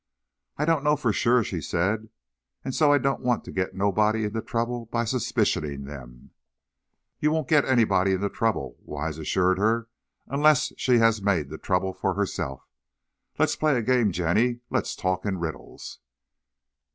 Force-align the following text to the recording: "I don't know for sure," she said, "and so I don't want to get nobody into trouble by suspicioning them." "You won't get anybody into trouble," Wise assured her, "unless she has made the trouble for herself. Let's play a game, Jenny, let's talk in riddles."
"I 0.57 0.65
don't 0.65 0.83
know 0.83 0.95
for 0.95 1.13
sure," 1.13 1.43
she 1.43 1.61
said, 1.61 2.09
"and 2.65 2.73
so 2.73 2.91
I 2.91 2.97
don't 2.97 3.21
want 3.21 3.43
to 3.45 3.51
get 3.51 3.75
nobody 3.75 4.23
into 4.23 4.41
trouble 4.41 4.87
by 4.87 5.03
suspicioning 5.03 5.83
them." 5.85 6.31
"You 7.19 7.29
won't 7.29 7.47
get 7.47 7.65
anybody 7.65 8.13
into 8.13 8.27
trouble," 8.27 8.77
Wise 8.81 9.19
assured 9.19 9.59
her, 9.59 9.89
"unless 10.25 10.73
she 10.75 10.97
has 10.97 11.21
made 11.21 11.51
the 11.51 11.59
trouble 11.59 11.93
for 11.93 12.15
herself. 12.15 12.67
Let's 13.37 13.55
play 13.55 13.77
a 13.77 13.83
game, 13.83 14.11
Jenny, 14.11 14.61
let's 14.71 14.95
talk 14.95 15.23
in 15.23 15.37
riddles." 15.37 15.99